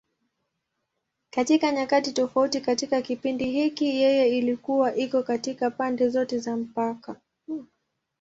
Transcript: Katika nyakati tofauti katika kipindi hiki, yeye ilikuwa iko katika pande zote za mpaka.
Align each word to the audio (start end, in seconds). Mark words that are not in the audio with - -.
Katika 1.29 1.71
nyakati 1.71 2.11
tofauti 2.11 2.61
katika 2.61 3.01
kipindi 3.01 3.45
hiki, 3.49 3.87
yeye 3.95 4.37
ilikuwa 4.37 4.95
iko 4.95 5.23
katika 5.23 5.71
pande 5.71 6.09
zote 6.09 6.37
za 6.39 6.57
mpaka. 6.57 7.15